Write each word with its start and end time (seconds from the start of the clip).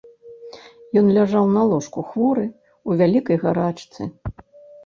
Ён 1.01 1.11
ляжаў 1.17 1.45
на 1.57 1.61
ложку 1.71 1.99
хворы, 2.13 2.45
у 2.91 2.97
вялікай 3.03 3.37
гарачцы. 3.45 4.01